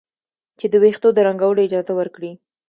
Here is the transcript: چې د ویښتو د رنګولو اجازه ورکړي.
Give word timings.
چې 0.59 0.65
د 0.69 0.75
ویښتو 0.83 1.09
د 1.13 1.17
رنګولو 1.27 1.65
اجازه 1.67 1.93
ورکړي. 1.99 2.31